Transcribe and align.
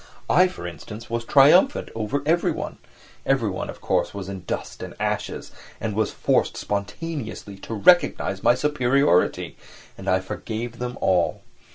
I, 0.31 0.47
for 0.47 0.65
instance, 0.65 1.11
was 1.11 1.23
triumphant 1.23 1.89
over 1.93 2.23
everyone; 2.25 2.79
everyone, 3.23 3.69
of 3.69 3.81
course, 3.81 4.15
was 4.15 4.29
in 4.29 4.45
dust 4.45 4.81
and 4.81 4.95
ashes, 4.99 5.51
and 5.79 5.93
was 5.93 6.09
forced 6.09 6.57
spontaneously 6.57 7.55
to 7.57 7.75
recognise 7.75 8.41
my 8.41 8.55
superiority, 8.55 9.57
and 9.99 10.09
I 10.09 10.19
forgave 10.19 10.79
them 10.79 10.97
all. 11.01 11.43